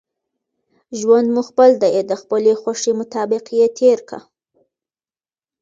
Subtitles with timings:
[0.99, 4.19] ژوند مو خپل دئ، د خپلي خوښي مطابق ئې تېر که!